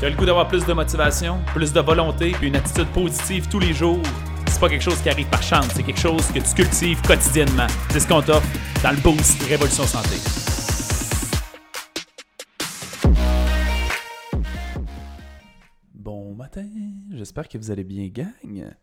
[0.00, 3.48] Tu as le goût d'avoir plus de motivation, plus de volonté, puis une attitude positive
[3.48, 4.02] tous les jours?
[4.48, 7.68] C'est pas quelque chose qui arrive par chance, c'est quelque chose que tu cultives quotidiennement.
[7.90, 8.46] C'est ce qu'on t'offre
[8.82, 10.16] dans le Boost Révolution Santé.
[15.94, 16.68] Bon matin,
[17.12, 18.74] j'espère que vous allez bien, gang.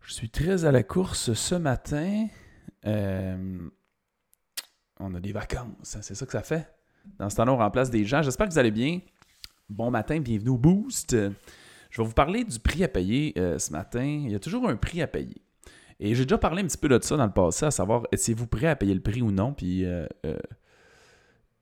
[0.00, 2.26] Je suis très à la course ce matin.
[2.86, 3.68] Euh,
[4.98, 6.66] on a des vacances, hein, c'est ça que ça fait.
[7.18, 8.22] Dans ce temps-là, on remplace des gens.
[8.22, 9.00] J'espère que vous allez bien.
[9.72, 11.16] Bon matin, bienvenue au Boost.
[11.16, 14.04] Je vais vous parler du prix à payer euh, ce matin.
[14.04, 15.40] Il y a toujours un prix à payer.
[15.98, 18.46] Et j'ai déjà parlé un petit peu de ça dans le passé, à savoir, êtes-vous
[18.46, 19.54] prêt à payer le prix ou non?
[19.54, 20.36] Puis, euh, euh,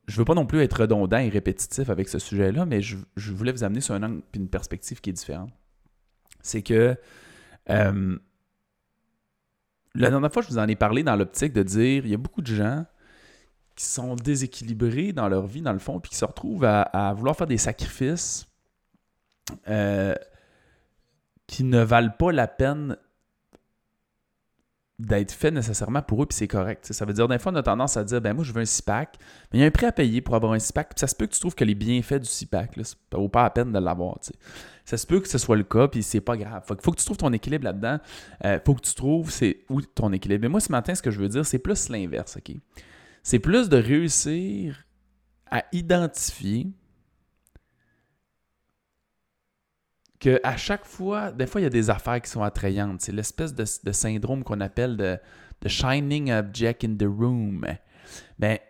[0.08, 3.52] je veux pas non plus être redondant et répétitif avec ce sujet-là, mais je, voulais
[3.52, 5.52] vous amener sur un angle une perspective qui est différente.
[6.42, 6.96] C'est que
[7.68, 8.10] la
[9.94, 12.42] dernière fois, je vous en ai parlé dans l'optique de dire, il y a beaucoup
[12.42, 12.86] de gens
[13.80, 17.34] qui sont déséquilibrés dans leur vie, dans le fond, puis qui se retrouvent à, vouloir
[17.34, 18.46] faire des sacrifices
[19.68, 20.14] euh,
[21.46, 22.98] qui ne valent pas la peine
[24.98, 26.92] d'être faits nécessairement pour eux, puis c'est correct.
[26.92, 28.66] Ça veut dire, des fois, on a tendance à dire, ben moi, je veux un
[28.66, 29.16] CIPAC,
[29.50, 31.14] mais il y a un prix à payer pour avoir un CIPAC, puis ça se
[31.14, 33.72] peut que tu trouves que les bienfaits du CIPAC, là, ça vaut pas la peine
[33.72, 34.18] de l'avoir.
[34.84, 36.62] Ça se peut que ce soit le cas, puis c'est pas grave.
[36.68, 37.98] Il faut que tu trouves ton équilibre là-dedans.
[38.44, 39.32] Euh, faut que tu trouves
[39.70, 40.42] où ton équilibre.
[40.42, 42.54] Mais moi, ce matin, ce que je veux dire, c'est plus l'inverse, OK?
[43.22, 44.84] C'est plus de réussir
[45.50, 46.68] à identifier
[50.20, 53.00] que à chaque fois, des fois, il y a des affaires qui sont attrayantes.
[53.00, 55.18] C'est l'espèce de, syndrome qu'on appelle de,
[55.66, 57.66] shining object in the room.
[58.38, 58.62] Mais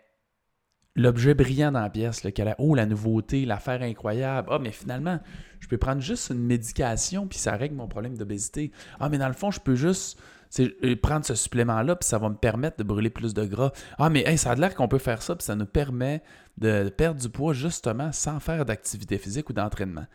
[0.95, 4.49] l'objet brillant dans la pièce, le, oh, la nouveauté, l'affaire incroyable.
[4.51, 5.19] Ah, mais finalement,
[5.59, 8.71] je peux prendre juste une médication, puis ça règle mon problème d'obésité.
[8.99, 10.19] Ah, mais dans le fond, je peux juste
[10.51, 13.71] c'est euh, prendre ce supplément-là, puis ça va me permettre de brûler plus de gras.
[13.97, 16.21] Ah, mais ça a l'air qu'on peut faire ça, puis ça nous permet
[16.57, 20.05] de perdre du poids justement sans faire d'activité physique ou d'entraînement.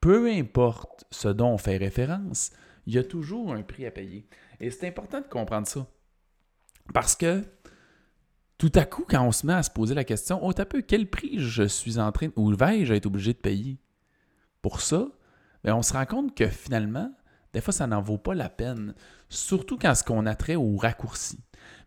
[0.00, 2.52] Peu importe ce dont on fait référence,
[2.86, 4.28] il y a toujours un prix à payer.
[4.60, 5.84] Et c'est important de comprendre ça.
[6.94, 7.44] Parce que
[8.58, 10.82] tout à coup, quand on se met à se poser la question, oh, t'as peu,
[10.82, 13.80] quel prix je suis en train, ou vais-je être obligé de payer
[14.62, 15.08] pour ça?
[15.64, 17.12] Ben, on se rend compte que finalement,
[17.52, 18.94] des fois, ça n'en vaut pas la peine,
[19.28, 21.40] surtout quand ce qu'on a trait au raccourci.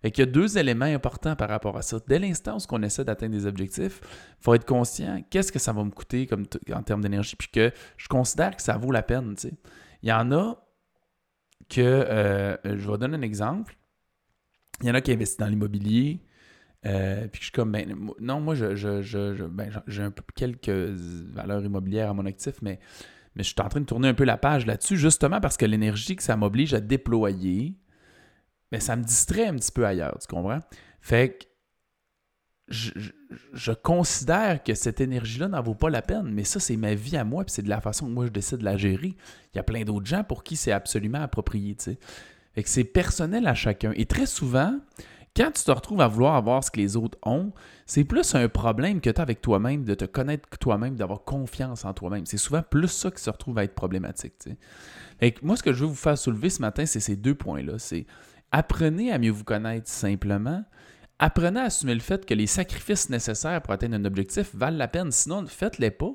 [0.04, 2.00] Il y a deux éléments importants par rapport à ça.
[2.08, 5.74] Dès l'instant où on essaie d'atteindre des objectifs, il faut être conscient qu'est-ce que ça
[5.74, 6.28] va me coûter
[6.74, 9.36] en termes d'énergie, puis que je considère que ça vaut la peine.
[10.02, 10.56] Il y en a
[11.70, 13.78] que, euh, je vais donner un exemple,
[14.82, 16.24] il y en a qui investissent dans l'immobilier,
[16.86, 22.26] euh, puis je suis comme, ben, non, moi, ben, j'ai quelques valeurs immobilières à mon
[22.26, 22.80] actif, mais
[23.36, 25.66] mais je suis en train de tourner un peu la page là-dessus, justement parce que
[25.66, 27.76] l'énergie que ça m'oblige à déployer,
[28.72, 30.60] mais ça me distrait un petit peu ailleurs, tu comprends?
[31.02, 31.46] Fait que
[32.72, 37.18] je, considère que cette énergie-là n'en vaut pas la peine, mais ça, c'est ma vie
[37.18, 39.16] à moi, puis c'est de la façon que moi je décide de la gérer.
[39.54, 42.00] Il y a plein d'autres gens pour qui c'est absolument approprié, tu sais.
[42.54, 43.94] Fait que c'est personnel à chacun.
[43.96, 44.78] Et très souvent,
[45.36, 47.54] quand tu te retrouves à vouloir avoir ce que les autres ont,
[47.86, 51.86] c'est plus un problème que tu as avec toi-même, de te connaître toi-même, d'avoir confiance
[51.86, 52.26] en toi-même.
[52.26, 54.34] C'est souvent plus ça qui se retrouve à être problématique.
[55.42, 57.80] moi, ce que je veux vous faire soulever ce matin, c'est ces deux points-là.
[57.80, 58.06] C'est
[58.52, 60.64] apprenez à mieux vous connaître simplement.
[61.20, 64.88] Apprenez à assumer le fait que les sacrifices nécessaires pour atteindre un objectif valent la
[64.88, 65.12] peine.
[65.12, 66.14] Sinon, faites-les pas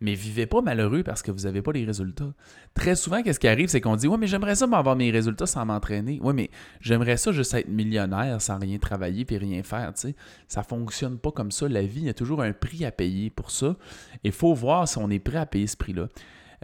[0.00, 2.32] mais vivez pas malheureux parce que vous n'avez pas les résultats.
[2.74, 5.46] Très souvent, qu'est-ce qui arrive, c'est qu'on dit Ouais, mais j'aimerais ça avoir mes résultats
[5.46, 6.20] sans m'entraîner.
[6.20, 6.50] Ouais, mais
[6.80, 9.92] j'aimerais ça juste être millionnaire sans rien travailler puis rien faire.
[9.94, 10.16] Tu sais.
[10.46, 11.68] Ça fonctionne pas comme ça.
[11.68, 13.76] La vie, il y a toujours un prix à payer pour ça.
[14.22, 16.08] Il faut voir si on est prêt à payer ce prix-là.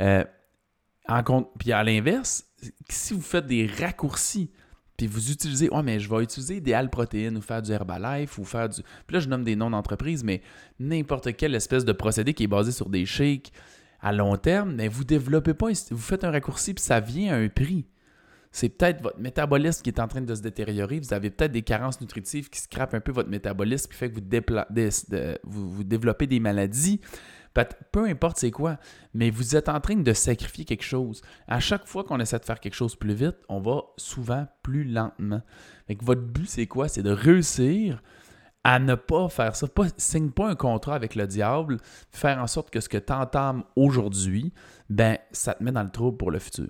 [0.01, 0.25] Euh,
[1.59, 2.47] puis à l'inverse,
[2.89, 4.51] si vous faites des raccourcis,
[4.97, 8.44] puis vous utilisez, ouais, mais je vais utiliser des protéines ou faire du Herbalife ou
[8.44, 8.81] faire du.
[9.06, 10.41] Puis là, je nomme des noms d'entreprise, mais
[10.78, 13.53] n'importe quelle espèce de procédé qui est basé sur des shakes
[14.00, 17.37] à long terme, mais vous développez pas, vous faites un raccourci, puis ça vient à
[17.38, 17.87] un prix.
[18.53, 21.00] C'est peut-être votre métabolisme qui est en train de se détériorer.
[21.00, 24.21] Vous avez peut-être des carences nutritives qui scrapent un peu votre métabolisme, qui fait que
[25.43, 27.00] vous développez des maladies
[27.92, 28.78] peu importe c'est quoi,
[29.12, 31.22] mais vous êtes en train de sacrifier quelque chose.
[31.47, 34.84] À chaque fois qu'on essaie de faire quelque chose plus vite, on va souvent plus
[34.84, 35.42] lentement.
[36.01, 36.89] votre but, c'est quoi?
[36.89, 38.03] C'est de réussir
[38.65, 39.68] à ne pas faire ça.
[39.68, 41.77] Pas, signe pas un contrat avec le diable,
[42.10, 44.53] faire en sorte que ce que tu entames aujourd'hui,
[44.89, 46.68] ben, ça te met dans le trouble pour le futur.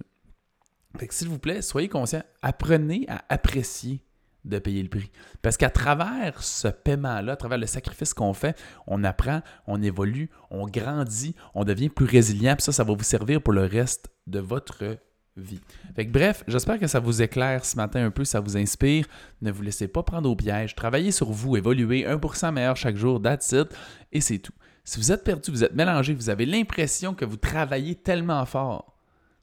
[0.98, 4.02] Fait s'il vous plaît, soyez conscient, apprenez à apprécier
[4.44, 5.10] de payer le prix.
[5.42, 10.30] Parce qu'à travers ce paiement-là, à travers le sacrifice qu'on fait, on apprend, on évolue,
[10.50, 14.10] on grandit, on devient plus résilient, puis ça, ça va vous servir pour le reste
[14.26, 14.98] de votre
[15.36, 15.60] vie.
[16.08, 19.06] Bref, j'espère que ça vous éclaire ce matin un peu, ça vous inspire.
[19.42, 20.74] Ne vous laissez pas prendre au piège.
[20.74, 23.68] Travaillez sur vous, évoluez 1% meilleur chaque jour, that's it,
[24.12, 24.52] et c'est tout.
[24.84, 28.93] Si vous êtes perdu, vous êtes mélangé, vous avez l'impression que vous travaillez tellement fort,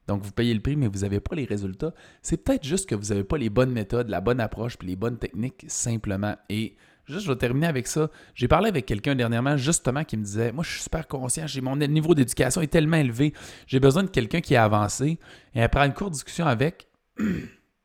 [0.08, 2.96] donc vous payez le prix, mais vous n'avez pas les résultats, c'est peut-être juste que
[2.96, 6.36] vous n'avez pas les bonnes méthodes, la bonne approche, puis les bonnes techniques, simplement.
[6.50, 6.76] Et
[7.06, 8.10] juste, je vais terminer avec ça.
[8.34, 11.76] J'ai parlé avec quelqu'un dernièrement, justement, qui me disait Moi, je suis super conscient, mon
[11.76, 13.34] niveau d'éducation est tellement élevé,
[13.68, 15.20] j'ai besoin de quelqu'un qui est avancé.
[15.54, 16.88] Et après une courte discussion avec,
[17.18, 17.24] je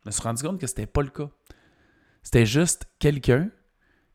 [0.06, 1.28] me suis rendu compte que c'était pas le cas.
[2.22, 3.50] C'était juste quelqu'un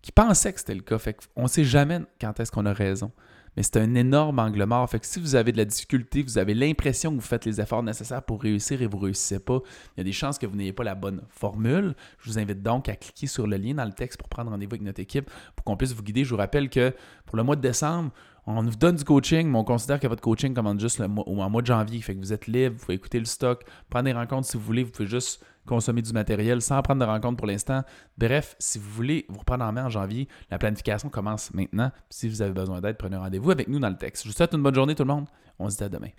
[0.01, 0.97] qui pensait que c'était le cas.
[0.97, 3.11] Fait qu'on ne sait jamais quand est-ce qu'on a raison
[3.55, 4.89] mais c'est un énorme angle mort.
[4.89, 7.59] Fait que si vous avez de la difficulté, vous avez l'impression que vous faites les
[7.59, 9.59] efforts nécessaires pour réussir et vous ne réussissez pas,
[9.95, 11.95] il y a des chances que vous n'ayez pas la bonne formule.
[12.19, 14.73] Je vous invite donc à cliquer sur le lien dans le texte pour prendre rendez-vous
[14.73, 16.23] avec notre équipe pour qu'on puisse vous guider.
[16.23, 16.93] Je vous rappelle que
[17.25, 18.11] pour le mois de décembre,
[18.47, 21.27] on vous donne du coaching, mais on considère que votre coaching commence juste le mois,
[21.27, 22.01] en mois de janvier.
[22.01, 24.63] Fait que vous êtes libre, vous pouvez écouter le stock, prendre des rencontres si vous
[24.63, 27.83] voulez, vous pouvez juste consommer du matériel sans prendre de rencontre pour l'instant.
[28.17, 31.91] Bref, si vous voulez vous reprendre en main en janvier, la planification commence maintenant.
[32.09, 34.23] Si vous avez besoin d'aide, prenez rendez-vous avec nous dans le texte.
[34.23, 35.27] Je vous souhaite une bonne journée tout le monde.
[35.59, 36.09] On se dit à demain.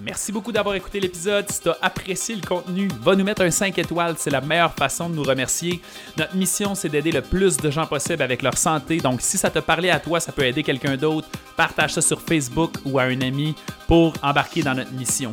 [0.00, 1.50] Merci beaucoup d'avoir écouté l'épisode.
[1.50, 4.14] Si tu as apprécié le contenu, va nous mettre un 5 étoiles.
[4.16, 5.80] C'est la meilleure façon de nous remercier.
[6.16, 8.98] Notre mission, c'est d'aider le plus de gens possible avec leur santé.
[8.98, 11.28] Donc, si ça te parlait à toi, ça peut aider quelqu'un d'autre.
[11.56, 13.56] Partage ça sur Facebook ou à un ami
[13.88, 15.32] pour embarquer dans notre mission.